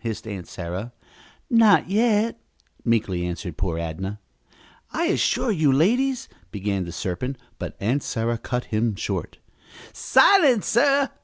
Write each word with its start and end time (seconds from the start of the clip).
hissed 0.00 0.26
Aunt 0.26 0.48
Sarah. 0.48 0.92
"Not 1.48 1.88
yet," 1.88 2.40
meekly 2.84 3.24
answered 3.24 3.56
poor 3.56 3.78
Adnah. 3.78 4.18
"I 4.90 5.04
assure 5.04 5.52
you 5.52 5.70
ladies," 5.72 6.28
began 6.50 6.84
the 6.84 6.90
serpent, 6.90 7.38
but 7.60 7.76
Aunt 7.78 8.02
Sarah 8.02 8.36
cut 8.36 8.64
him 8.74 8.96
short. 8.96 9.38
"Silence, 9.92 10.66
sir!" 10.66 11.10